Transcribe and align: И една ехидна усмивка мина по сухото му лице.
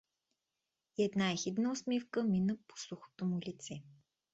И 0.97 1.03
една 1.03 1.31
ехидна 1.31 1.71
усмивка 1.71 2.23
мина 2.23 2.57
по 2.67 2.77
сухото 2.77 3.25
му 3.25 3.39
лице. 3.47 3.83